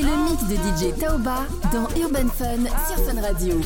C'est 0.00 0.04
le 0.04 0.16
mix 0.16 0.44
de 0.44 0.54
DJ 0.54 0.96
Taoba 0.96 1.40
dans 1.72 1.88
Urban 2.00 2.28
Fun 2.28 2.66
sur 2.86 3.04
Fun 3.04 3.20
Radio. 3.20 3.60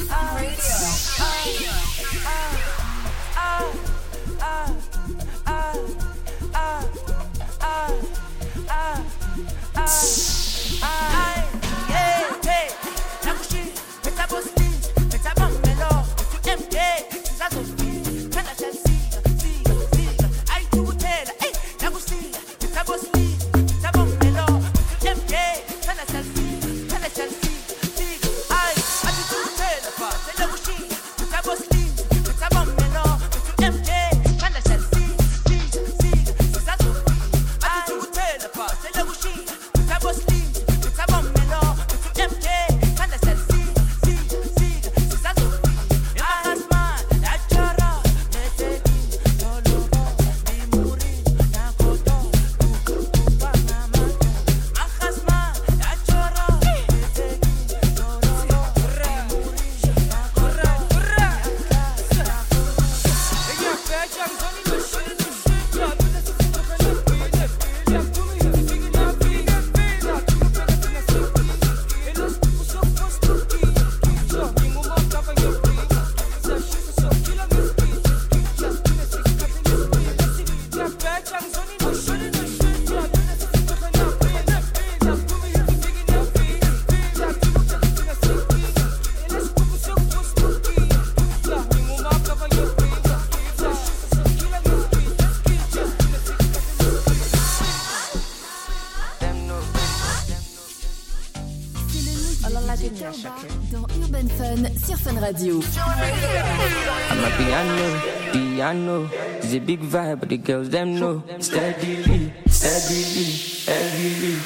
I'm 107.10 107.24
a 107.24 107.30
piano, 107.36 108.00
piano. 108.32 109.08
It's 109.38 109.54
a 109.54 109.58
big 109.58 109.80
vibe, 109.80 110.20
but 110.20 110.28
the 110.28 110.36
girls 110.38 110.70
them 110.70 110.98
know. 110.98 111.22
Steadily, 111.40 112.32
steadily, 112.46 113.26
heavily. 113.66 114.36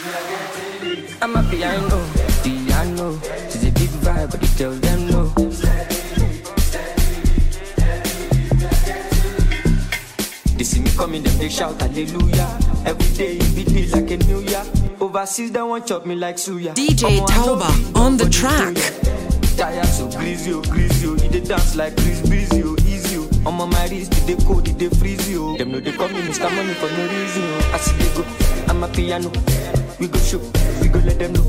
I'm 1.20 1.36
a 1.36 1.42
piano, 1.50 2.00
piano. 2.42 3.18
It's 3.22 3.62
a 3.62 3.70
big 3.70 3.90
vibe, 4.04 4.30
but 4.30 4.40
the 4.40 4.48
girls 4.58 4.80
them 4.80 5.06
know. 5.10 5.26
They 10.56 10.64
see 10.64 10.80
me 10.80 10.90
coming, 10.96 11.22
them 11.22 11.38
they 11.38 11.48
shout 11.50 11.80
hallelujah. 11.80 12.58
Every 12.86 13.16
day 13.16 13.36
it 13.38 13.54
be 13.56 13.86
like 13.88 14.10
a 14.10 14.16
new 14.26 14.40
year. 14.40 14.64
Overseas, 15.00 15.52
they 15.52 15.62
want 15.62 15.86
chop 15.86 16.06
me 16.06 16.14
like 16.14 16.36
suya. 16.36 16.74
DJ 16.74 17.20
Tauba 17.26 17.70
on 17.96 18.16
the 18.16 18.28
track. 18.30 18.74
Tired 19.56 19.86
so 19.86 20.10
greasy, 20.10 20.52
oh, 20.52 20.60
greasy, 20.62 21.06
oh. 21.06 21.14
He 21.16 21.28
dey 21.28 21.40
dance 21.40 21.76
like 21.76 21.96
Chris 21.96 22.20
Breezy, 22.28 22.62
oh, 22.62 22.76
easy, 22.86 23.16
oh. 23.18 23.28
I'm 23.48 23.60
on 23.60 23.70
my 23.70 23.86
wrist, 23.88 24.12
they 24.26 24.36
cold, 24.44 24.66
they 24.66 24.88
freeze, 24.90 25.34
oh. 25.36 25.56
Them 25.56 25.72
know 25.72 25.80
they 25.80 25.92
call 25.92 26.08
me 26.08 26.20
Mr. 26.20 26.54
Money 26.54 26.74
for 26.74 26.90
no 26.90 27.02
reason, 27.08 27.42
oh. 27.42 27.70
I 27.72 27.78
see 27.78 27.96
they 27.96 28.14
go, 28.14 28.24
I'm 28.68 28.82
a 28.84 28.88
piano. 28.88 29.32
We 29.98 30.08
go 30.08 30.18
show, 30.18 30.40
we 30.82 30.88
go 30.88 30.98
let 31.00 31.18
them 31.18 31.32
know. 31.32 31.44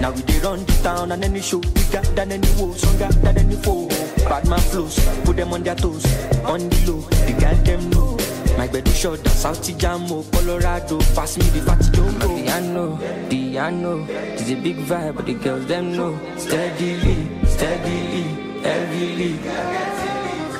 Now 0.00 0.10
we 0.12 0.22
dey 0.22 0.38
run 0.40 0.64
the 0.66 0.72
town 0.82 1.12
and 1.12 1.24
any 1.24 1.40
show 1.40 1.60
bigger 1.60 2.02
than 2.14 2.32
any 2.32 2.48
woe, 2.60 2.72
stronger 2.74 3.08
than 3.24 3.38
any 3.38 3.56
foe. 3.56 3.88
Bad 4.28 4.46
man 4.48 4.60
flows, 4.60 4.98
put 5.24 5.36
them 5.36 5.52
on 5.54 5.62
their 5.62 5.74
toes, 5.76 6.04
on 6.44 6.68
the 6.68 6.92
low, 6.92 7.00
the 7.00 7.32
girl 7.40 7.54
them 7.64 7.90
know. 7.90 8.18
My 8.58 8.66
bed 8.66 8.88
is 8.88 8.96
short, 8.98 9.26
South 9.28 9.62
Jamo, 9.62 10.10
oh. 10.10 10.26
Colorado, 10.32 10.98
pass 11.14 11.36
me 11.38 11.44
the 11.50 11.60
fatty 11.62 11.90
jumbo. 11.90 12.26
Oh. 12.26 12.36
Piano, 12.36 12.98
piano, 13.30 14.06
it's 14.10 14.50
a 14.50 14.54
big 14.56 14.76
vibe, 14.76 15.16
but 15.16 15.26
the 15.26 15.34
girls 15.34 15.66
them 15.66 15.94
know. 15.96 16.18
Steadily, 16.38 17.28
steadily, 17.56 18.24
heavily. 18.62 19.32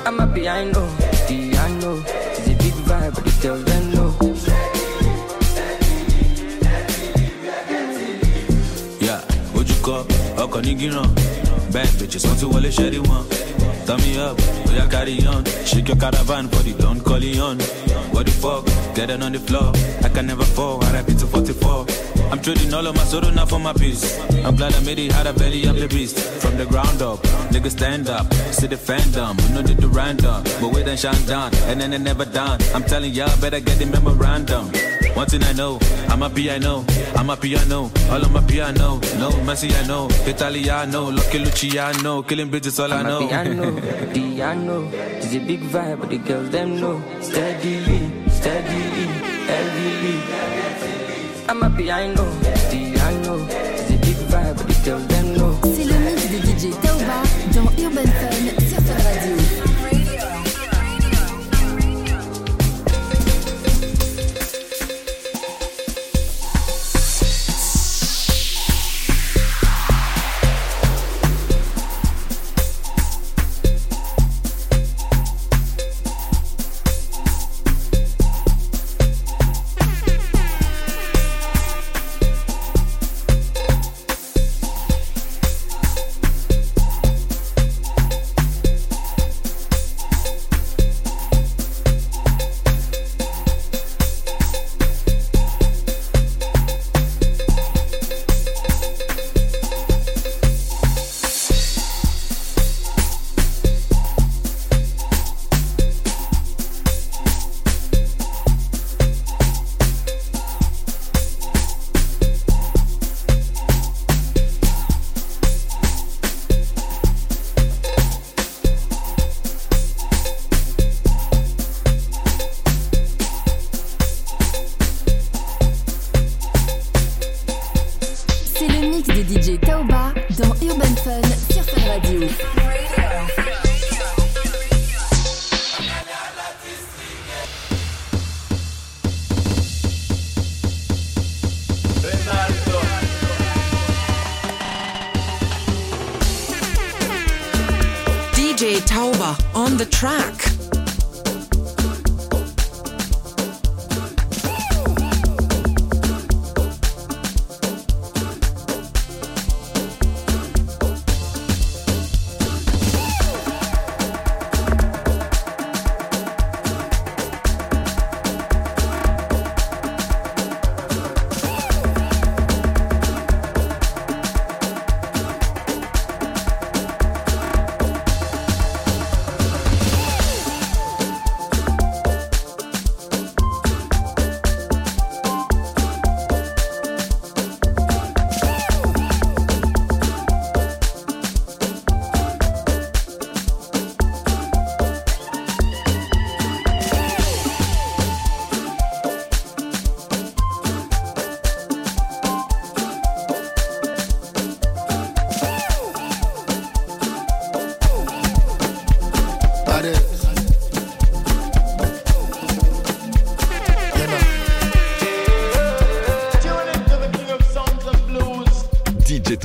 I'm 0.05 0.19
a 0.19 0.27
piano, 0.27 0.83
piano, 1.27 1.91
it's 2.37 2.47
a 2.47 2.55
big 2.61 2.73
vibe, 2.87 3.13
but 3.15 3.41
girls 3.41 3.63
them 3.65 3.83
know. 3.93 4.11
Yeah, 9.07 9.21
ojú 9.57 9.75
kọ 9.85 9.97
ọkọ̀ 10.43 10.61
ní 10.65 10.73
gíràn 10.79 11.09
bad 11.73 11.89
bitches 11.99 12.23
wọ́n 12.27 12.37
ti 12.39 12.45
wọlé 12.51 12.69
ṣẹ́rí 12.77 12.99
wọn. 13.07 13.23
Turn 13.87 13.99
me 14.03 14.11
up, 14.27 14.35
we 14.67 14.79
are 14.81 14.89
carry 14.93 15.15
on. 15.33 15.43
Shake 15.65 15.87
your 15.89 15.97
caravan 16.03 16.45
for 16.49 16.61
the 16.67 16.73
Don 16.83 16.99
Corleone. 17.07 17.61
What 18.13 18.25
the 18.25 18.31
fuck? 18.43 18.63
Get 18.95 19.09
it 19.09 19.21
on 19.23 19.31
the 19.31 19.39
floor. 19.39 19.71
I 20.03 20.09
can 20.09 20.25
never 20.27 20.43
fall. 20.55 20.83
I 20.83 20.91
rap 20.91 21.07
it 21.07 21.17
to 21.19 21.25
44. 21.25 21.85
I'm 22.31 22.41
trading 22.41 22.73
all 22.73 22.85
of 22.85 22.95
my 22.95 23.03
sorrow 23.03 23.29
now 23.31 23.45
for 23.45 23.59
my 23.59 23.73
peace. 23.73 24.19
I'm 24.45 24.55
glad 24.55 24.73
I 24.75 24.81
made 24.81 24.99
it, 24.99 25.11
had 25.11 25.27
a 25.27 25.33
belly, 25.33 25.65
I'm 25.67 25.79
the 25.79 25.87
beast. 25.87 26.17
From 26.41 26.57
the 26.57 26.65
ground 26.65 27.01
up, 27.01 27.19
niggas 27.53 27.71
stand 27.71 28.09
up, 28.09 28.31
see 28.51 28.67
the 28.67 28.75
fandom. 28.75 29.35
Know 29.53 29.61
they 29.61 29.73
do 29.73 29.87
random, 29.87 30.43
but 30.61 30.73
we 30.73 30.83
then 30.83 30.97
shine 30.97 31.25
down, 31.25 31.53
and 31.69 31.79
then 31.79 31.91
they 31.91 31.97
never 31.97 32.25
done. 32.25 32.59
I'm 32.75 32.83
telling 32.83 33.13
y'all, 33.13 33.35
better 33.39 33.59
get 33.59 33.79
the 33.79 33.85
memorandum. 33.85 34.71
One 35.15 35.25
thing 35.27 35.43
I 35.43 35.53
know, 35.53 35.79
I'm 36.09 36.21
a 36.21 36.29
piano, 36.29 36.85
I'm 37.15 37.29
a 37.29 37.37
piano, 37.37 37.89
all 38.11 38.23
on 38.25 38.33
my 38.33 38.41
piano. 38.41 38.99
No, 39.17 39.29
Messi 39.47 39.71
I 39.81 39.87
know, 39.87 40.07
Italiano, 40.27 41.09
Lucky 41.09 41.39
Luciano, 41.39 42.21
killing 42.23 42.49
bitches 42.51 42.79
all 42.79 42.91
I 42.93 42.97
I'm 42.97 43.07
know. 43.07 43.25
a 43.25 43.27
piano, 43.27 44.11
piano, 44.13 44.89
it's 44.93 45.33
a 45.33 45.39
big 45.39 45.61
vibe, 45.61 46.01
but 46.01 46.09
the 46.09 46.17
girls 46.19 46.49
them 46.51 46.79
know. 46.79 47.01
Steady, 47.21 47.75
heavily. 48.47 48.86
I'm 51.49 51.63
a 51.63 51.69
piano, 51.69 52.25
piano. 52.69 53.47
It's 53.49 53.89
a 53.89 53.97
big 53.99 54.17
vibe, 54.27 54.57
but 54.57 54.67
they 54.67 54.73
tell 54.83 54.99
them 54.99 55.33
no. 55.37 55.57
C'est 55.63 55.85
le 55.85 55.97
mix 55.99 56.29
de 56.29 56.39
DJ 56.45 56.75
Taoba 56.81 57.23
dans 57.53 57.71
Urban 57.81 58.05
Fun. 58.19 58.36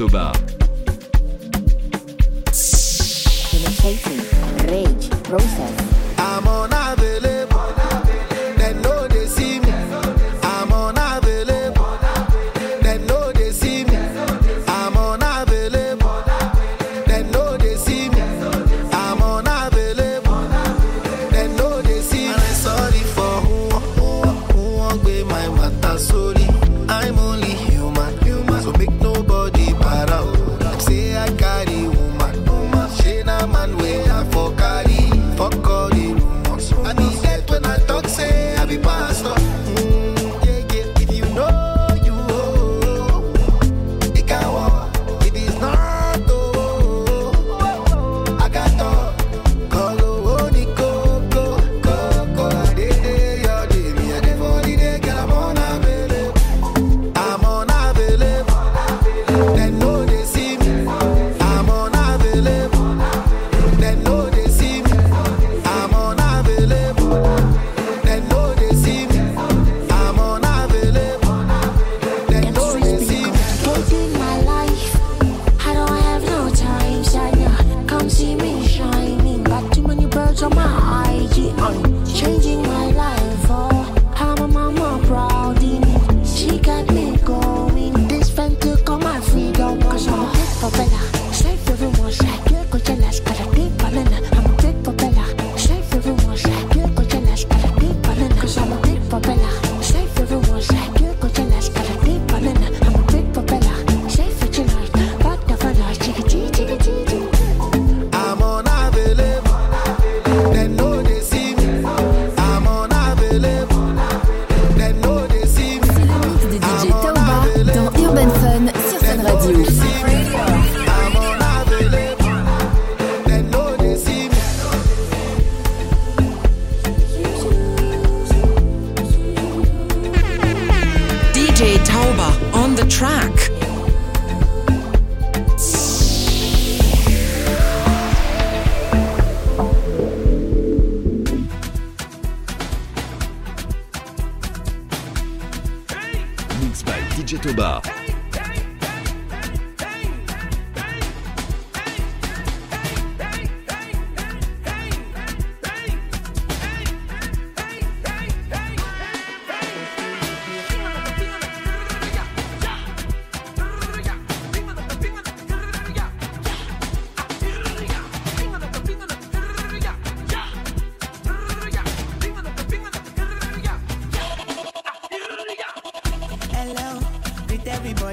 Octobar. 0.02 0.32
Rage, 4.66 5.10
process. 5.22 5.81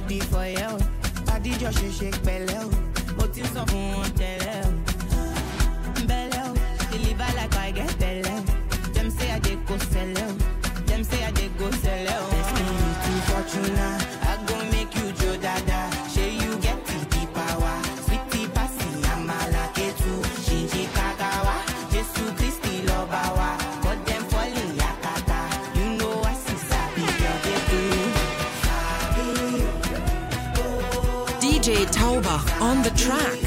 body 0.01 0.19
for 0.31 0.45
you. 0.57 0.71
Adijọ́ 1.33 1.71
ṣe 1.77 1.87
ṣe 1.97 2.09
pẹ̀lẹ́ 2.25 2.59
o, 2.65 2.69
mo 3.17 3.25
ti 3.33 3.41
sọ 3.53 3.61
fún 3.69 3.85
wọn 3.97 4.09
tẹ́lẹ̀ 4.19 4.57
oh. 4.63 4.71
o. 6.41 6.47
Oh. 6.47 6.53
Deliver 6.91 7.31
like 7.37 7.55
I 7.67 7.71
get. 7.77 7.98
On 32.79 32.83
the 32.83 32.91
track. 32.91 33.39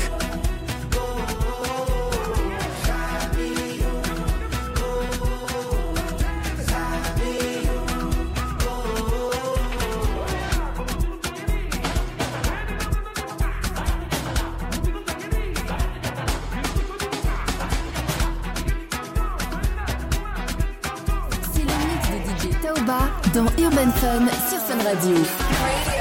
dans 23.35 23.47
Urban 23.59 23.91
Fun 23.93 24.27
sur 24.51 24.61
Sun 24.61 24.79
Radio. 24.85 25.92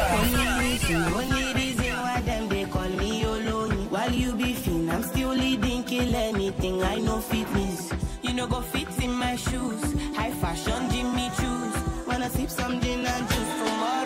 I 6.92 7.00
know 7.00 7.22
fitness. 7.22 7.90
You 8.22 8.34
know, 8.34 8.48
go 8.48 8.60
fit 8.60 8.90
in 9.02 9.14
my 9.14 9.38
shoes. 9.38 9.82
High 10.14 10.32
fashion, 10.32 10.90
Jimmy 10.92 11.32
choose. 11.40 12.06
Wanna 12.06 12.30
sip 12.30 12.50
something 12.50 13.06
and 13.06 13.30
juice 13.30 13.54
tomorrow. 13.64 14.01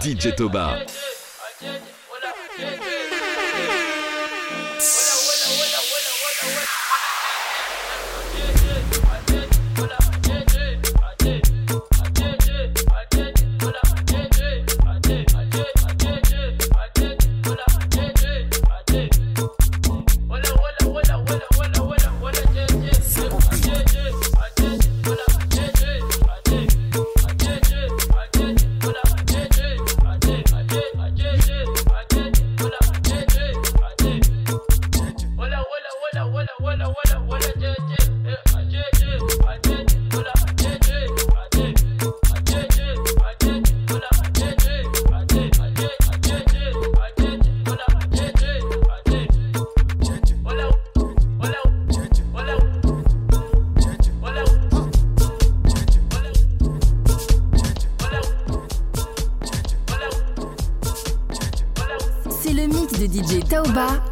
DJ 0.00 0.32
Toba. 0.36 1.07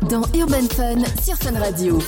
Dans 0.09 0.23
Urban 0.35 0.69
Fun 0.75 1.03
sur 1.23 1.37
Sun 1.37 1.57
Radio. 1.57 1.99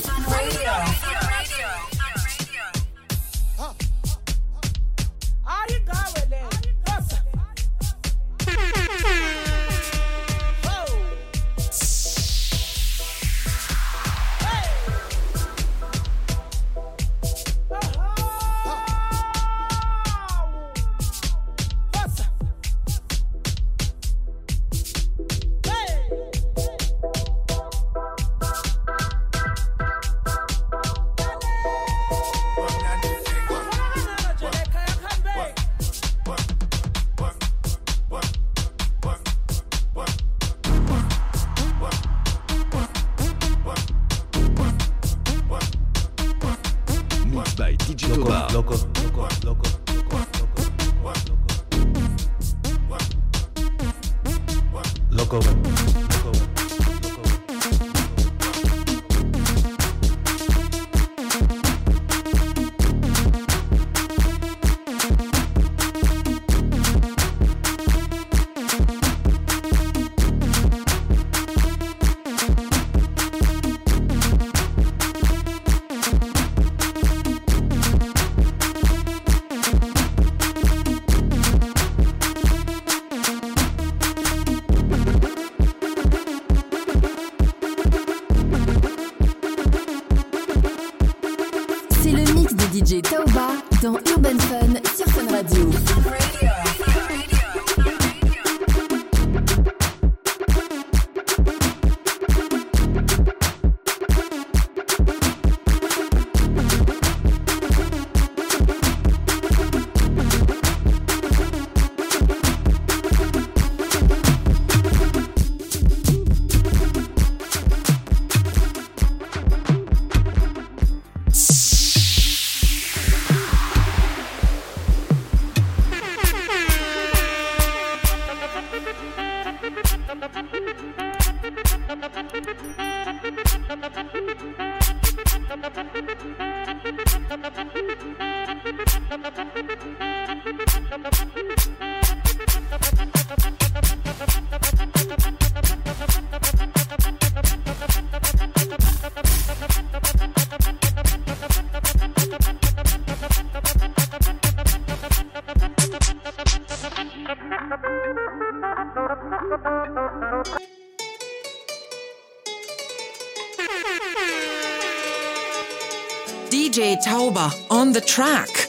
On 167.70 167.90
the 167.92 168.00
track. 168.06 168.68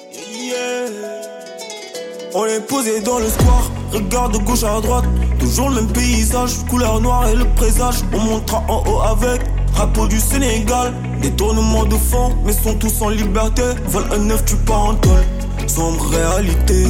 On 2.34 2.46
est 2.46 2.60
posé 2.68 3.02
dans 3.02 3.20
le 3.20 3.28
square, 3.28 3.70
regarde 3.94 4.34
de 4.34 4.40
gauche 4.40 4.64
à 4.64 4.82
droite. 4.82 5.06
Toujours 5.40 5.70
le 5.70 5.76
même 5.76 5.92
paysage, 5.92 6.54
couleur 6.68 7.00
noire 7.02 7.30
et 7.30 7.36
le 7.36 7.46
présage. 7.54 7.98
On 8.12 8.20
montera 8.20 8.64
en 8.68 8.84
haut 8.88 9.02
avec 9.02 9.42
Drapeau 9.74 10.08
du 10.08 10.20
Sénégal, 10.20 10.92
détournement 11.22 11.86
de 11.86 11.96
fond, 11.96 12.36
mais 12.46 12.54
sont 12.54 12.74
tous 12.80 13.00
en 13.04 13.10
liberté. 13.10 13.62
Vol 13.90 14.06
un 14.12 14.18
neuf, 14.18 14.44
tu 14.44 14.56
pars 14.56 14.86
en 14.86 14.96
tôle, 14.96 15.24
sombre 15.68 16.10
réalité. 16.10 16.88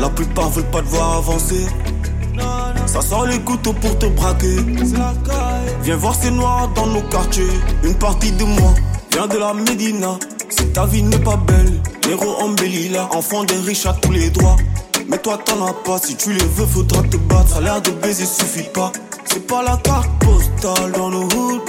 La 0.00 0.08
plupart 0.08 0.48
veulent 0.48 0.70
pas 0.70 0.80
te 0.80 0.88
voir 0.88 1.18
avancer. 1.18 1.66
Ça 2.86 3.02
sort 3.02 3.26
les 3.26 3.40
couteaux 3.40 3.74
pour 3.74 3.98
te 3.98 4.06
braquer. 4.06 4.56
Viens 5.82 5.96
voir 5.96 6.14
ces 6.14 6.30
noirs 6.30 6.68
dans 6.74 6.86
nos 6.86 7.02
quartiers. 7.02 7.60
Une 7.84 7.94
partie 7.94 8.32
de 8.32 8.44
moi 8.44 8.72
vient 9.12 9.26
de 9.26 9.38
la 9.38 9.54
Médina. 9.54 10.18
Si 10.48 10.66
ta 10.72 10.86
vie 10.86 11.02
n'est 11.02 11.18
pas 11.18 11.36
belle, 11.36 11.80
héros 12.08 12.36
embellis 12.40 12.88
là, 12.88 13.08
enfant 13.12 13.44
des 13.44 13.56
riches 13.56 13.86
à 13.86 13.92
tous 13.94 14.12
les 14.12 14.30
droits. 14.30 14.56
Mais 15.08 15.18
toi 15.18 15.38
t'en 15.44 15.66
as 15.66 15.72
pas, 15.72 15.98
si 15.98 16.16
tu 16.16 16.32
les 16.32 16.44
veux, 16.44 16.66
faudra 16.66 17.02
te 17.02 17.16
battre. 17.16 17.54
Ça 17.54 17.60
l'air 17.60 17.80
de 17.82 17.90
baiser 17.90 18.26
suffit 18.26 18.68
pas. 18.74 18.92
C'est 19.24 19.46
pas 19.46 19.62
la 19.62 19.76
carte 19.78 20.10
postale 20.20 20.92
dans 20.92 21.10
nos 21.10 21.24
hoods. 21.24 21.62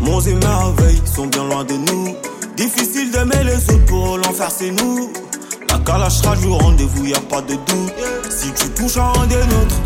Monts 0.00 0.20
et 0.20 0.34
merveilles 0.34 1.00
sont 1.04 1.26
bien 1.26 1.44
loin 1.44 1.64
de 1.64 1.74
nous. 1.74 2.14
Difficile 2.56 3.10
d'aimer 3.10 3.44
les 3.44 3.56
autres 3.74 3.84
pour 3.86 4.18
l'enfer, 4.18 4.48
c'est 4.50 4.70
nous. 4.70 5.12
La 5.70 5.78
calage 5.78 6.12
sera 6.12 6.36
du 6.36 6.48
rendez-vous, 6.48 7.06
y 7.06 7.14
a 7.14 7.20
pas 7.20 7.42
de 7.42 7.54
doute. 7.54 7.94
Si 8.30 8.50
tu 8.52 8.68
touches 8.70 8.96
à 8.96 9.12
un 9.20 9.26
des 9.26 9.36
nôtres, 9.36 9.80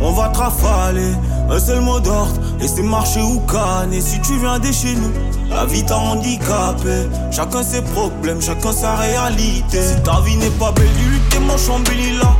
on 0.00 0.12
va 0.12 0.28
te 0.28 0.38
rafaler. 0.38 1.12
Un 1.50 1.58
seul 1.58 1.80
mot 1.80 2.00
d'ordre, 2.00 2.34
et 2.60 2.68
c'est 2.68 2.82
marcher 2.82 3.22
ou 3.22 3.40
canner. 3.40 4.00
Si 4.00 4.20
tu 4.20 4.36
viens 4.38 4.58
de 4.58 4.70
chez 4.70 4.94
nous, 4.94 5.12
la 5.50 5.64
vie 5.66 5.84
t'a 5.84 5.96
handicapé. 5.96 7.08
Chacun 7.30 7.62
ses 7.62 7.82
problèmes, 7.82 8.40
chacun 8.40 8.72
sa 8.72 8.96
réalité. 8.96 9.82
Si 9.82 10.02
ta 10.02 10.20
vie 10.20 10.36
n'est 10.36 10.50
pas 10.50 10.72
belle, 10.72 10.86
que 10.86 11.34
t'es 11.34 11.40
mon 11.40 11.56
chambéli 11.56 12.16
là. 12.18 12.36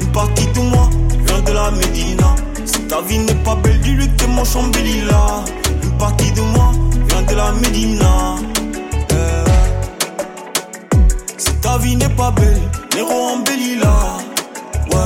Une 0.00 0.12
partie 0.12 0.46
de 0.46 0.60
moi 0.60 0.88
vient 1.26 1.40
de 1.40 1.52
la 1.52 1.70
Médina. 1.70 2.34
Si 2.64 2.80
ta 2.82 3.00
vie 3.02 3.18
n'est 3.18 3.34
pas 3.44 3.56
belle, 3.56 3.80
dis-lui 3.80 4.06
que 4.08 4.16
t'es 4.16 4.26
mon 4.26 4.44
chambéli 4.44 5.02
là. 5.02 5.44
Une 5.82 5.98
partie 5.98 6.32
de 6.32 6.40
moi 6.40 6.72
vient 7.08 7.22
de 7.22 7.34
la 7.34 7.52
Médina. 7.52 8.36
Eh. 9.10 9.50
Si 11.36 11.52
ta 11.60 11.78
vie 11.78 11.96
n'est 11.96 12.08
pas 12.10 12.30
belle, 12.30 12.60
Néro 12.94 13.12
embellit 13.34 13.76
là. 13.76 13.94
Ouais. 14.92 14.98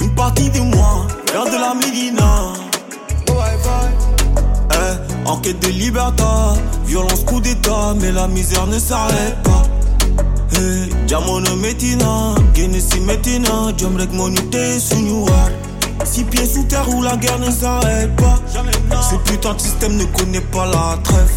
Une 0.00 0.14
partie 0.14 0.50
de 0.50 0.60
moi 0.60 1.06
vient 1.32 1.44
de 1.44 1.58
la 1.58 1.74
Médina. 1.74 2.57
En 5.28 5.36
quête 5.36 5.60
de 5.60 5.68
liberté, 5.68 6.24
violence, 6.86 7.22
coup 7.26 7.38
d'état, 7.38 7.94
mais 8.00 8.10
la 8.12 8.26
misère 8.26 8.66
ne 8.66 8.78
s'arrête 8.78 9.36
pas. 9.42 9.62
Hey, 10.56 10.88
Diamono 11.06 11.54
metina, 11.56 12.34
Genesis 12.54 13.00
metina, 13.00 13.76
Jamrek 13.76 14.10
monité 14.14 14.80
sous 14.80 15.02
noir. 15.02 15.50
Six 16.04 16.24
pieds 16.24 16.46
sous 16.46 16.62
terre 16.62 16.88
où 16.88 17.02
la 17.02 17.14
guerre 17.16 17.38
ne 17.40 17.50
s'arrête 17.50 18.16
pas. 18.16 18.38
Ce 19.10 19.16
putain 19.30 19.52
de 19.52 19.60
système 19.60 19.96
ne 19.96 20.04
connaît 20.04 20.40
pas 20.40 20.64
la 20.64 20.96
trêve. 21.04 21.30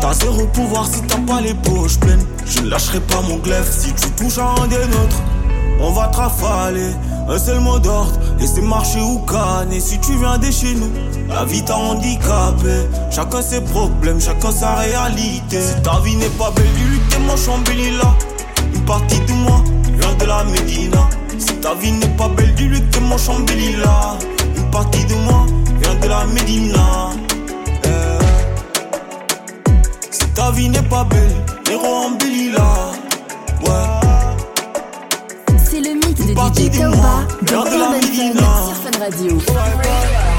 T'as 0.00 0.12
zéro 0.14 0.46
pouvoir 0.48 0.88
si 0.92 1.00
t'as 1.02 1.18
pas 1.18 1.40
les 1.40 1.54
poches 1.54 2.00
pleines. 2.00 2.26
Je 2.46 2.62
ne 2.62 2.68
lâcherai 2.68 2.98
pas 2.98 3.20
mon 3.28 3.36
glaive 3.36 3.70
si 3.70 3.92
tu 3.92 4.10
touches 4.10 4.38
à 4.38 4.54
un 4.60 4.66
des 4.66 4.86
nôtres. 4.86 5.22
On 5.82 5.92
va 5.92 6.08
te 6.08 6.16
rafaler, 6.16 6.90
un 7.28 7.38
seul 7.38 7.60
mot 7.60 7.78
d'ordre, 7.78 8.12
et 8.38 8.46
c'est 8.46 8.60
marcher 8.60 9.00
ou 9.00 9.18
canner. 9.20 9.80
Si 9.80 9.98
tu 10.00 10.14
viens 10.18 10.36
de 10.36 10.50
chez 10.50 10.74
nous, 10.74 10.90
la 11.32 11.44
vie 11.44 11.62
t'a 11.64 11.76
handicapé. 11.76 12.88
Chacun 13.10 13.42
ses 13.42 13.60
problèmes, 13.60 14.20
chacun 14.20 14.50
sa 14.50 14.74
réalité. 14.76 15.60
Si 15.60 15.82
ta 15.82 16.00
vie 16.00 16.16
n'est 16.16 16.36
pas 16.38 16.50
belle, 16.50 16.66
t'es 17.08 17.18
mon 17.18 17.36
chambéli 17.36 17.96
là. 17.96 18.14
Une 18.74 18.84
partie 18.84 19.20
de 19.20 19.32
moi 19.32 19.62
vient 19.98 20.14
de 20.14 20.24
la 20.24 20.44
Médina. 20.44 21.08
Si 21.38 21.54
ta 21.56 21.74
vie 21.74 21.92
n'est 21.92 22.16
pas 22.16 22.28
belle, 22.28 22.54
t'es 22.90 23.00
mon 23.00 23.18
chambéli 23.18 23.76
là. 23.76 24.16
Une 24.56 24.70
partie 24.70 25.04
de 25.04 25.14
moi 25.14 25.46
vient 25.80 25.94
de 25.94 26.08
la 26.08 26.24
Médina. 26.26 27.10
Eh. 27.84 27.88
Si 30.10 30.26
ta 30.34 30.50
vie 30.50 30.68
n'est 30.68 30.82
pas 30.82 31.04
belle, 31.04 31.36
Néro 31.68 31.86
embellit 31.86 32.50
là. 32.50 32.90
Ouais. 33.62 34.00
C'est 35.64 35.80
le 35.80 35.94
mythe 35.94 36.18
de 36.18 36.32
DJ 36.32 36.70
Taoba 36.76 36.96
moi 36.96 37.24
de 37.42 37.78
la 37.78 37.90
Médina. 37.90 38.40
sur 38.66 38.74
Fun 38.82 38.98
Radio. 38.98 40.29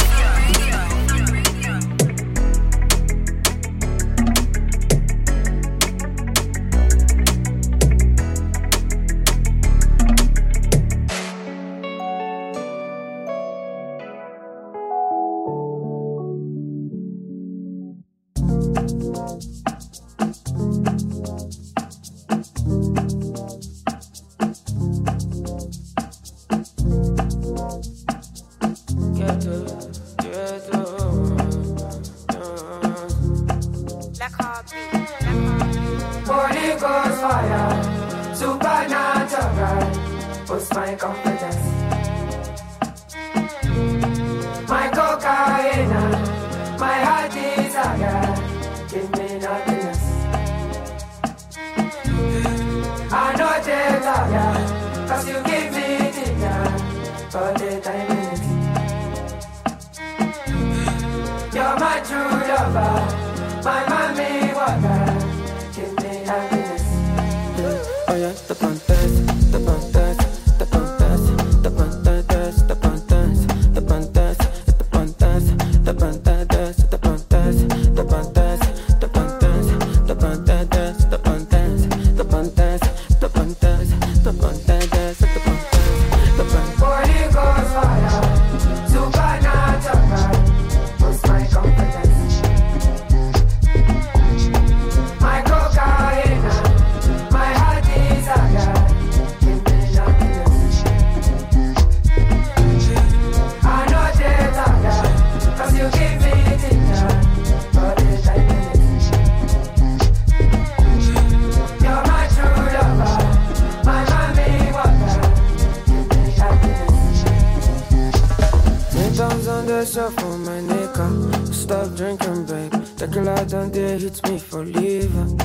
Stop 121.71 121.95
drinking, 121.95 122.45
babe. 122.47 122.73
Tequila 122.97 123.45
down 123.45 123.71
there 123.71 123.97
hits 123.97 124.21
me 124.23 124.37
for 124.37 124.65
leaving. 124.65 125.39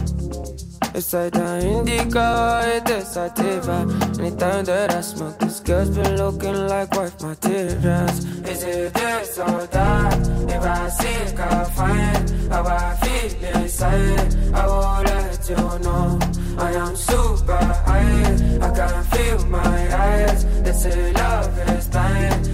It's 0.92 1.12
like 1.12 1.32
the 1.32 1.60
indica, 1.64 2.62
it 2.66 2.90
is 2.90 3.12
sativa. 3.12 3.86
Anytime 4.18 4.64
that 4.64 4.92
I 4.92 5.02
smoke, 5.02 5.38
this 5.38 5.60
girl's 5.60 5.90
been 5.90 6.16
looking 6.16 6.66
like 6.66 6.90
wife 6.96 7.22
materials. 7.22 8.24
Is 8.44 8.64
it 8.64 8.92
this 8.92 9.38
or 9.38 9.68
that? 9.68 10.18
If 10.50 10.62
I 10.62 10.88
seek, 10.88 11.38
I 11.38 11.64
find 11.78 12.30
how 12.50 12.64
I 12.66 12.96
feel 12.96 13.62
inside. 13.62 14.34
I 14.52 14.66
will 14.66 15.02
let 15.04 15.48
you 15.48 15.78
know 15.84 16.18
I 16.58 16.72
am 16.72 16.96
super 16.96 17.64
high. 17.86 18.34
I 18.66 18.70
can 18.74 19.04
feel 19.14 19.46
my 19.46 19.96
eyes. 19.96 20.44
They 20.62 20.72
say 20.72 21.12
love 21.12 21.56
is 21.68 21.86
blind, 21.86 22.48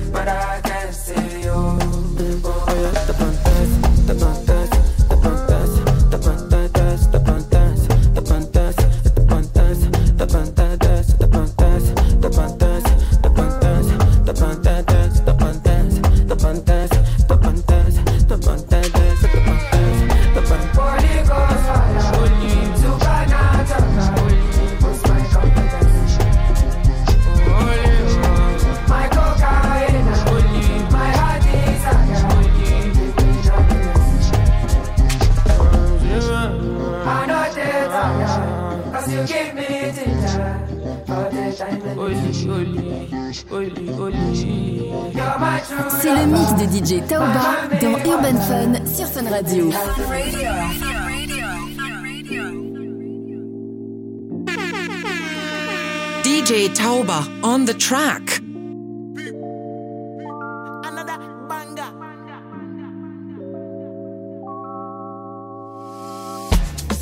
mix 46.32 46.54
de 46.54 46.64
DJ 46.64 47.06
Taoba 47.06 47.68
dans 47.80 47.98
Urban 48.10 48.40
Fun 48.40 48.72
sur 48.86 49.06
Fun 49.06 49.28
Radio. 49.30 49.70
DJ 56.24 56.72
Tauba 56.74 57.24
on 57.42 57.64
the 57.64 57.74
track. 57.74 58.40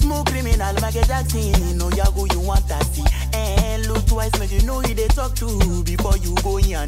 Smooth 0.00 0.26
criminal, 0.26 0.74
Michael 0.80 1.04
Jackson. 1.04 1.78
No, 1.78 1.88
ya 1.90 2.04
who 2.12 2.26
you 2.32 2.40
want 2.40 2.66
to 2.68 2.84
see. 2.92 3.04
And 3.34 3.86
look 3.86 4.06
twice, 4.06 4.36
make 4.38 4.52
you 4.52 4.62
know 4.62 4.80
who 4.80 4.94
they 4.94 5.08
talk 5.08 5.34
to 5.36 5.82
before 5.84 6.16
you 6.18 6.34
go 6.42 6.58
in. 6.58 6.86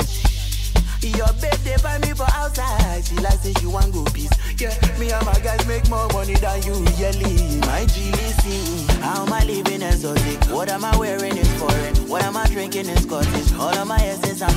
Your 1.02 1.26
babe, 1.40 1.52
they 1.64 1.76
buy 1.82 1.98
me 1.98 2.12
for 2.14 2.26
outside. 2.32 3.04
She 3.04 3.16
like 3.16 3.40
say 3.40 3.52
she 3.58 3.66
want 3.66 3.92
go 3.92 4.04
peace. 4.14 4.30
Yeah, 4.56 4.70
me 5.00 5.10
and 5.10 5.26
my 5.26 5.34
guys 5.40 5.66
make 5.66 5.88
more 5.90 6.06
money 6.12 6.34
than 6.34 6.62
you. 6.62 6.74
Yearly, 6.94 7.58
my 7.66 7.84
G, 7.86 8.12
listen. 8.12 8.88
How 9.02 9.26
am 9.26 9.32
I 9.32 9.42
living 9.44 9.82
exotic? 9.82 10.38
What 10.54 10.70
am 10.70 10.84
I 10.84 10.96
wearing 10.96 11.36
is 11.36 11.52
foreign. 11.58 11.96
What 12.08 12.22
am 12.22 12.36
I 12.36 12.46
drinking 12.46 12.88
is 12.88 13.02
Scottish. 13.02 13.52
All 13.54 13.74
of 13.74 13.88
my 13.88 13.98
essence, 13.98 14.42
I'm 14.42 14.51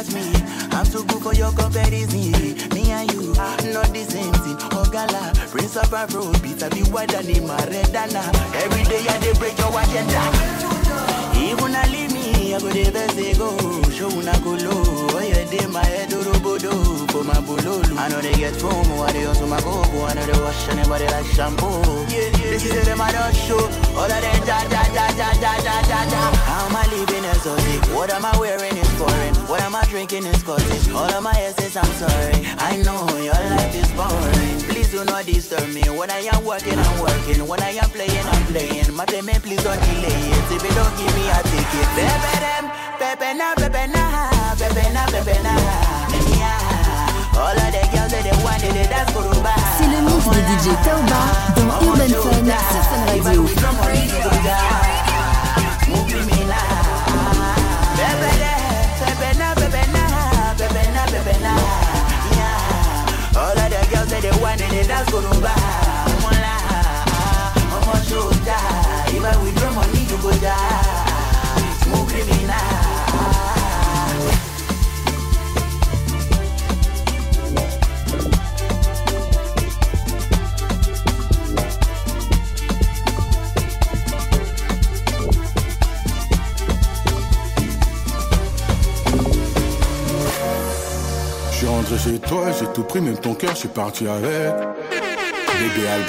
if 0.00 0.12
you 0.12 0.20
not 0.20 0.32
catch 0.32 0.70
me. 0.70 0.76
I'm 0.76 0.86
too 0.86 1.04
good 1.04 1.22
for 1.22 1.34
your 1.34 1.52
comparison. 1.52 2.32
Me 2.74 2.90
and 2.90 3.12
you, 3.12 3.32
not 3.34 3.88
the 3.92 4.04
same 4.08 4.32
thing. 4.32 4.56
Oh 4.72 4.88
gala, 4.90 5.32
Prince 5.50 5.76
of 5.76 5.92
a 5.92 6.06
road, 6.14 6.36
a 6.36 6.70
be 6.70 6.82
wider 6.90 7.22
than 7.22 7.46
my 7.46 7.56
redana. 7.68 8.22
Every 8.54 8.84
day 8.84 9.04
I 9.08 9.18
dey 9.18 9.32
break 9.38 9.58
your 9.58 9.72
agenda. 9.76 10.70
Even 11.40 11.74
I 11.74 11.86
leave 11.88 12.12
me, 12.12 12.54
I 12.54 12.60
go 12.60 12.68
the 12.68 12.90
best 12.92 13.16
they 13.16 13.32
go. 13.34 13.56
Show 13.90 14.08
una 14.08 14.32
go 14.44 14.52
low. 14.60 14.82
Oh 15.16 15.20
yeah, 15.20 15.44
dey 15.50 15.66
my 15.66 15.84
head 15.84 16.12
oh, 16.12 16.22
orobodo 16.22 16.72
for 17.10 17.24
my 17.24 17.34
bololo. 17.34 17.96
I 17.98 18.08
know 18.08 18.20
they 18.20 18.34
get 18.34 18.54
promo, 18.54 19.00
oh, 19.00 19.02
I 19.02 19.12
dey 19.12 19.24
hustle 19.24 19.48
my 19.48 19.60
go 19.60 19.82
I 20.04 20.14
know 20.14 20.26
they 20.26 20.40
wash 20.40 20.68
anybody 20.68 21.06
like 21.06 21.26
shampoo. 21.26 21.66
Yeah, 22.08 22.28
yeah, 22.36 22.56
this 22.56 22.64
is 22.64 22.84
them 22.84 23.00
I 23.00 23.12
don't 23.12 23.34
show. 23.34 23.58
All 23.96 24.04
of 24.04 24.20
them 24.20 24.40
da 24.46 24.62
da 24.68 24.82
da 24.92 25.06
da 25.16 25.30
da 25.40 25.52
da 25.64 25.74
da 25.82 25.98
da. 26.10 26.20
How 26.44 26.66
am 26.68 26.76
I 26.76 26.84
living 26.92 27.24
exotic? 27.24 27.82
What 27.96 28.12
am 28.12 28.24
I 28.24 28.36
wearing 28.38 28.76
is 28.76 28.90
foreign. 28.98 29.39
What 29.50 29.62
am 29.62 29.74
I 29.74 29.82
drinking 29.90 30.26
is 30.26 30.38
Scottish. 30.38 30.88
All 30.94 31.10
of 31.10 31.22
my 31.24 31.34
essence, 31.34 31.74
I'm 31.74 31.90
sorry. 31.98 32.38
I 32.62 32.78
know 32.86 33.02
your 33.18 33.34
life 33.34 33.74
is 33.74 33.90
boring. 33.98 34.62
Please 34.70 34.92
do 34.94 35.04
not 35.04 35.26
disturb 35.26 35.66
me. 35.74 35.82
When 35.90 36.08
I 36.08 36.22
am 36.30 36.44
working, 36.46 36.78
I'm 36.78 37.00
working. 37.02 37.42
When 37.48 37.60
I 37.60 37.74
am 37.82 37.90
playing, 37.90 38.26
I'm 38.30 38.46
playing. 38.46 38.94
My 38.94 39.04
payment, 39.06 39.42
please 39.42 39.58
don't 39.66 39.74
delay 39.82 40.06
it. 40.06 40.54
If 40.54 40.62
you 40.62 40.70
don't 40.70 40.94
give 40.94 41.10
me 41.18 41.26
a 41.34 41.42
ticket, 41.50 41.88
pepe 41.98 42.34
them, 42.38 42.64
pepe 43.02 43.34
na, 43.34 43.58
pepe 43.58 43.90
na, 43.90 44.30
pepe 44.54 44.86
na, 44.94 45.02
pepe 45.10 45.42
na. 45.42 45.52
All 47.34 47.50
of 47.50 47.70
the 47.74 47.82
girls 47.90 48.14
that 48.14 48.22
they 48.22 48.36
want 48.46 48.62
they 48.62 48.86
dance 48.86 49.10
kuruba. 49.10 49.50
C'est 49.82 49.90
le 49.90 49.98
mix 50.06 50.30
de 50.30 50.46
DJ 50.46 50.78
Taoba 50.86 51.26
dans 51.58 51.90
Urban 51.90 52.06
Fun 52.22 52.46
sur 52.70 52.86
Fun 52.86 53.02
Radio. 53.02 53.50
dey 64.30 64.40
they 64.56 64.78
and 64.78 64.88
dance 64.88 65.10
koroba 65.12 65.52
ọmọla 66.12 66.54
ọmọ 67.76 67.94
i 69.14 69.36
withdraw 69.42 69.72
money 69.76 70.02
you 70.10 70.16
go 70.22 70.30
die 70.44 71.90
mo 71.90 71.98
criminal. 72.08 72.69
Chez 92.02 92.18
toi, 92.18 92.46
j'ai 92.58 92.66
tout 92.72 92.84
pris, 92.84 93.00
même 93.00 93.18
ton 93.18 93.34
cœur, 93.34 93.50
je 93.54 93.60
suis 93.60 93.68
parti 93.68 94.06
avec. 94.06 94.54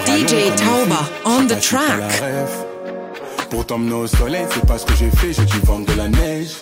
DJ 0.06 0.56
Tauba 0.56 1.02
on 1.26 1.46
the 1.46 1.60
track. 1.60 2.24
Pour 3.50 3.66
t'emmener 3.66 3.94
au 3.94 4.08
soleil, 4.08 4.46
c'est 4.50 4.66
pas 4.66 4.78
ce 4.78 4.86
que 4.86 4.94
j'ai 4.96 5.10
fait, 5.10 5.34
j'ai 5.34 5.44
dû 5.46 5.60
vendre 5.66 5.86
de 5.86 5.98
la 5.98 6.08
neige. 6.08 6.56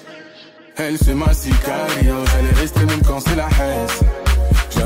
Elle 0.77 0.97
c'est 0.97 1.13
ma 1.13 1.33
sicario, 1.33 2.15
elle 2.39 2.45
est 2.47 2.59
restée 2.59 2.85
même 2.85 3.01
quand 3.05 3.19
c'est 3.19 3.35
la 3.35 3.47
haine. 3.47 3.87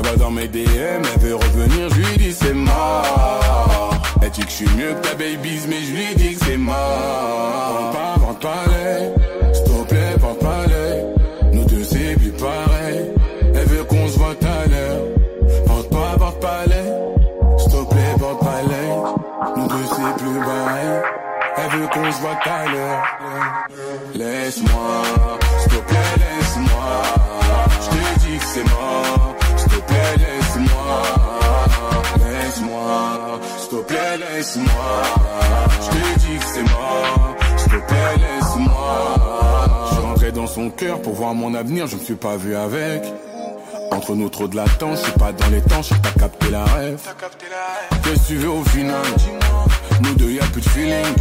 Vois 0.02 0.16
dans 0.16 0.30
mes 0.30 0.48
DM, 0.48 0.60
elle 0.66 1.20
veut 1.20 1.36
revenir, 1.36 1.88
je 1.88 1.94
lui 1.94 2.18
dis 2.18 2.32
c'est 2.34 2.52
mort. 2.52 3.94
Elle 4.20 4.30
dit 4.30 4.42
que 4.42 4.50
je 4.50 4.54
suis 4.54 4.68
mieux 4.76 4.92
que 4.92 5.08
ta 5.08 5.14
babies, 5.14 5.60
mais 5.68 5.80
je 5.80 5.92
lui 5.94 6.14
dis 6.16 6.34
que 6.34 6.44
c'est 6.44 6.56
mort. 6.58 6.74
Vente 7.72 7.92
pas, 7.92 8.14
vente 8.18 8.40
pas 8.40 8.64
Qu'on 21.92 22.10
se 22.10 22.20
voit 22.20 22.34
tout 22.42 22.48
à 22.48 22.64
l'heure. 22.72 23.04
Laisse-moi, 24.14 25.02
s'il 25.60 25.70
te 25.70 25.76
plaît, 25.76 26.14
laisse-moi. 26.16 27.02
Je 27.82 27.88
te 27.90 28.20
dis 28.20 28.38
que 28.38 28.44
c'est 28.44 28.64
mort. 28.64 29.34
S'il 29.56 29.68
te 29.68 29.80
plaît, 29.80 30.16
laisse-moi. 30.16 31.02
Laisse-moi, 32.16 33.40
s'il 33.58 33.68
te 33.68 33.82
plaît, 33.84 34.16
laisse-moi. 34.18 35.02
Je 35.82 35.88
te 35.90 36.18
dis 36.20 36.38
que 36.38 36.44
c'est 36.54 36.62
mort. 36.62 37.36
S'il 37.58 37.70
te 37.70 37.76
plaît, 37.86 38.16
laisse-moi. 38.16 39.14
Je 39.94 40.00
rentré 40.00 40.32
dans 40.32 40.46
son 40.46 40.70
cœur 40.70 41.02
pour 41.02 41.14
voir 41.14 41.34
mon 41.34 41.54
avenir, 41.54 41.86
je 41.86 41.96
me 41.96 42.00
suis 42.02 42.14
pas 42.14 42.36
vu 42.36 42.56
avec. 42.56 43.04
Entre 43.92 44.14
nous 44.14 44.30
trop 44.30 44.48
de 44.48 44.56
latence, 44.56 45.00
je 45.00 45.04
suis 45.04 45.12
pas 45.12 45.32
dans 45.32 45.48
les 45.48 45.60
temps, 45.60 45.82
je 45.82 45.94
pas 45.94 46.18
capté 46.18 46.50
la 46.50 46.64
rêve. 46.64 46.98
Qu'est-ce 48.02 48.22
que 48.22 48.26
tu 48.26 48.36
veux 48.36 48.50
au 48.50 48.64
final? 48.64 49.04
Nous 50.02 50.14
deux 50.14 50.30
y 50.32 50.40
a 50.40 50.44
plus 50.44 50.62
de 50.62 50.68
feeling. 50.70 51.14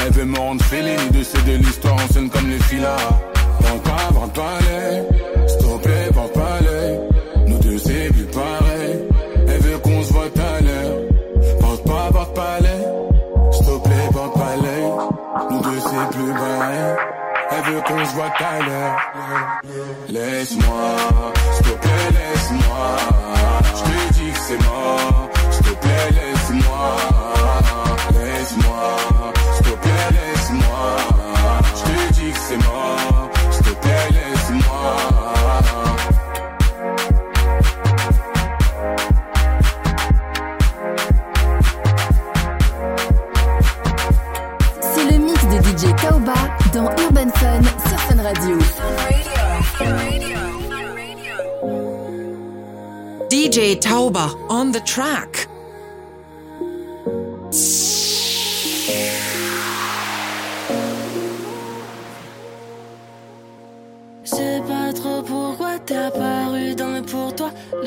Elle 0.00 0.12
veut 0.12 0.24
me 0.24 0.38
rendre 0.38 0.62
feeling, 0.64 1.10
de 1.10 1.22
c'est 1.22 1.44
de 1.44 1.56
l'histoire 1.56 1.94
en 1.94 2.12
scène 2.12 2.30
comme 2.30 2.48
les 2.48 2.58
filas. 2.60 2.96
Vente 3.60 3.82
pas, 3.82 4.12
vente 4.12 4.32
pas 4.32 4.58
les, 4.60 5.48
s'il 5.48 5.58
te 5.58 5.78
plaît, 5.82 6.08
vente 6.12 6.32
pas 6.32 6.58
les. 6.60 7.50
Nous 7.50 7.58
deux 7.58 7.78
c'est 7.78 8.12
plus 8.12 8.26
pareil. 8.26 9.04
Elle 9.48 9.60
veut 9.60 9.78
qu'on 9.78 10.02
se 10.02 10.12
voit 10.12 10.24
à 10.24 10.60
l'heure. 10.60 10.98
Vente 11.60 11.84
pas, 11.84 12.10
vente 12.10 12.34
pas 12.34 12.58
les, 12.60 13.52
s'il 13.52 13.66
te 13.66 13.78
plaît, 13.88 14.08
vente 14.12 14.34
pas 14.34 14.56
les. 14.62 15.54
Nous 15.54 15.60
deux 15.62 15.80
c'est 15.80 16.16
plus 16.16 16.32
pareil. 16.32 16.96
Elle 17.50 17.72
veut 17.72 17.80
qu'on 17.80 18.04
se 18.04 18.14
voit 18.14 18.26
à 18.26 18.58
l'heure. 18.60 18.96
Laisse-moi, 20.08 20.96
s'il 21.54 21.66
te 21.66 21.70
plaît, 21.70 22.10
laisse-moi. 22.12 22.96
Je 23.74 23.82
te 23.82 24.12
dis 24.14 24.30
que 24.32 24.38
c'est 24.38 24.62
mort. 24.64 25.28
S'il 25.50 25.64
te 25.64 25.70
plaît, 25.80 26.10
laisse-moi. 26.10 26.96
Laisse-moi, 28.12 28.96
c'est 44.80 45.04
le 45.04 45.18
mythe 45.18 45.48
de 45.48 45.62
DJ 45.62 45.94
Tauba 45.96 46.34
dans 46.72 46.90
Urban 47.02 47.30
Sun 47.38 47.62
Surfing 47.86 48.20
Radio. 48.22 48.58
DJ 53.30 53.78
Tauba, 53.78 54.30
on 54.48 54.72
the 54.72 54.80
track. 54.84 55.37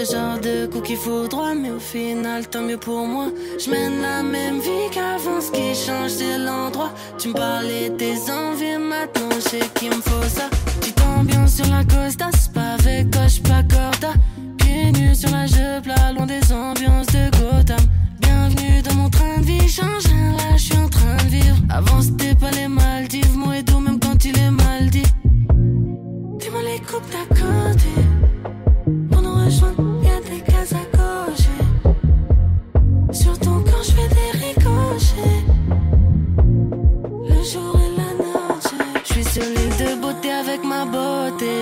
Le 0.01 0.07
genre 0.07 0.39
de 0.39 0.65
coup 0.65 0.81
qu'il 0.81 0.97
faut 0.97 1.27
droit, 1.27 1.53
mais 1.53 1.69
au 1.69 1.77
final, 1.77 2.47
tant 2.47 2.63
mieux 2.63 2.77
pour 2.77 3.05
moi. 3.05 3.27
Je 3.63 3.69
mène 3.69 4.01
la 4.01 4.23
même 4.23 4.59
vie 4.59 4.89
qu'avant, 4.91 5.39
ce 5.39 5.51
qui 5.51 5.75
change, 5.75 6.09
c'est 6.09 6.39
l'endroit. 6.39 6.91
Tu 7.19 7.27
me 7.27 7.33
parlais 7.33 7.91
des 7.91 8.17
envies, 8.31 8.79
maintenant 8.79 9.29
je 9.35 9.49
sais 9.49 9.69
qu'il 9.75 9.89
me 9.89 10.01
faut 10.01 10.27
ça. 10.27 10.49
Petite 10.79 10.99
ambiance 11.01 11.53
sur 11.57 11.67
la 11.67 11.83
costa, 11.83 12.29
c'est 12.33 12.51
pas 12.51 12.77
avec 12.79 13.11
toi, 13.11 13.27
j'suis 13.27 13.43
pas 13.43 13.61
corda. 13.61 14.13
Pieds 14.57 14.91
nus 14.91 15.13
sur 15.13 15.29
la 15.29 15.45
jupe, 15.45 15.85
là, 15.85 16.13
loin 16.13 16.25
des 16.25 16.51
ambiances 16.51 17.05
de 17.07 17.29
Gotham. 17.37 17.85
Bienvenue 18.21 18.81
dans 18.81 18.95
mon 18.95 19.09
train 19.11 19.37
de 19.37 19.45
vie, 19.45 19.69
change 19.69 20.07
rien, 20.07 20.31
là, 20.31 20.57
je 20.57 20.63
suis 20.63 20.77
en 20.77 20.89
train 20.89 21.17
de 21.17 21.29
vivre. 21.29 21.57
Avant, 21.69 22.01
c'était 22.01 22.33
pas 22.33 22.49
les 22.49 22.67
Maldives, 22.67 23.37
Moedo, 23.37 23.79
même 23.79 23.99
quand 23.99 24.25
il 24.25 24.35
est 24.35 24.49
mal 24.49 24.89
dit. 24.89 25.05
Dis-moi 26.39 26.61
les 26.63 26.79
coupes 26.79 27.05
d'à 27.11 27.35
côté. 27.35 28.00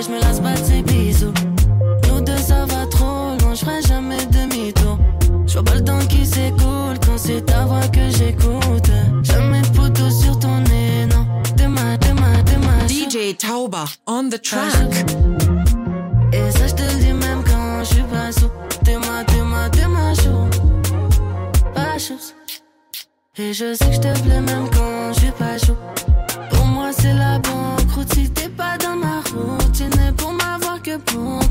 Beauté. 0.00 0.06
Je 0.06 0.10
me 0.10 0.20
lasse 0.20 0.40
pas 0.40 0.54
de 0.54 0.64
ces 0.64 0.82
bisous. 0.82 1.32
Nous 2.08 2.20
deux, 2.20 2.36
ça 2.36 2.64
va 2.66 2.86
trop 2.86 3.36
loin. 3.40 3.54
Je 3.54 3.64
ferai 3.64 3.82
jamais 3.82 4.24
demi-tour. 4.26 4.98
Je 5.46 5.54
vois 5.54 5.64
pas 5.64 5.74
le 5.74 5.84
temps 5.84 6.06
qui 6.08 6.24
s'écoule 6.24 6.98
quand 7.04 7.18
c'est 7.18 7.44
ta 7.44 7.64
voix 7.64 7.86
que 7.88 8.08
j'écoute. 8.10 8.90
Jamais 9.22 9.62
poteau 9.74 10.10
sur 10.10 10.38
ton 10.38 10.60
nez, 10.60 11.06
non. 11.06 11.26
Demain, 11.56 11.96
demain, 12.00 12.42
demain. 12.46 12.86
DJ 12.88 13.36
Tauba 13.36 13.84
on 14.06 14.28
the 14.28 14.40
track. 14.40 15.06
Et 16.32 16.50
ça, 16.50 16.66
je 16.66 16.74
te 16.74 16.98
dis 16.98 17.12
même 17.12 17.42
quand 17.44 17.84
je 17.84 17.94
suis 17.94 18.02
pas 18.02 18.32
sous. 18.32 18.50
T'es 18.84 18.96
ma, 18.96 19.24
t'es 19.24 19.42
ma, 19.42 19.68
t'es 19.70 19.86
ma 19.86 20.14
chou. 20.14 20.48
Pas 21.74 21.98
chose. 21.98 22.34
Et 23.36 23.52
je 23.52 23.74
sais 23.74 23.86
que 23.86 23.94
je 23.94 24.00
te 24.00 24.20
plais 24.20 24.40
même 24.40 24.68
quand 24.70 25.12
je 25.14 25.20
suis 25.20 25.30
pas 25.32 25.58
chaud. 25.58 25.76
Pour 26.50 26.64
moi, 26.66 26.90
c'est 26.92 27.14
la 27.14 27.38
banqueroute. 27.38 28.12
Si 28.14 28.30
t'es 28.30 28.48
pas 28.48 28.76
dans 28.78 28.96
ma 28.96 29.09
et 29.09 29.09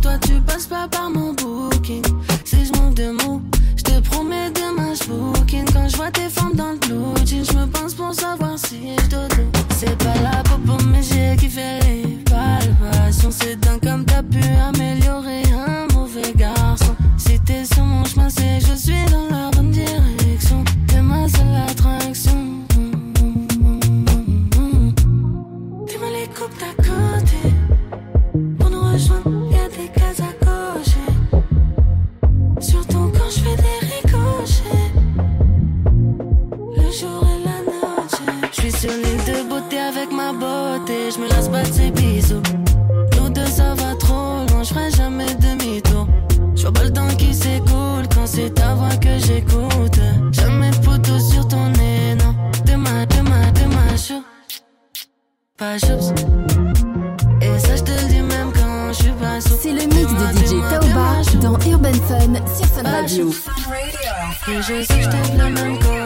toi, 0.02 0.18
tu 0.22 0.40
passes 0.42 0.68
pas 0.68 0.88
par 0.88 1.10
mon 1.10 1.34
booking. 1.34 2.04
Si 2.46 2.66
je 2.66 2.72
manque 2.80 2.96
de 2.96 3.12
mots, 3.12 3.42
je 3.76 3.84
te 3.84 4.00
promets 4.10 4.52
demain, 4.52 4.94
je 4.94 5.08
booking. 5.08 5.66
Quand 5.74 5.88
je 5.88 5.98
vois 5.98 6.12
tes 6.12 6.30
formes 6.30 6.56
dans 6.56 6.72
le 6.72 6.78
blue 6.78 7.26
jean, 7.26 7.44
je 7.44 7.58
me 7.58 7.66
pense 7.68 7.94
pour 7.94 8.14
savoir 8.14 8.58
si 8.58 8.96
je. 8.98 9.18
C'est 9.78 9.98
pas 9.98 10.16
la 10.22 10.44
mes 10.92 10.98
yeux 10.98 11.36
qui 11.38 11.50
fait 11.50 11.80
les 11.84 12.18
palpations. 12.26 13.32
C'est 13.32 13.60
dingue 13.60 13.82
comme 13.82 14.06
t'as 14.06 14.24
pu 14.24 14.40
Pas 55.60 55.78
chose. 55.78 56.14
Et 57.42 57.60
ça, 57.60 57.76
je 57.76 57.84
te 57.84 57.92
le 57.92 58.08
dis 58.08 58.22
même 58.22 58.54
quand 58.54 58.94
je 58.94 59.04
suis 59.04 59.12
pas 59.12 59.42
sous. 59.42 59.58
C'est 59.62 59.74
le 59.74 59.82
mix 59.88 60.08
de 60.14 60.28
DJ 60.38 60.62
Taoba 60.70 61.22
dans 61.42 61.60
Urban 61.70 61.92
Fun 62.08 62.34
sur 62.56 62.66
Sun 62.66 62.88
Radio. 62.88 63.30
Et 64.48 64.62
je 64.62 64.84
sais 64.84 65.00
que 65.00 65.04
je 65.04 65.44
même 65.44 65.78
quand 65.80 65.99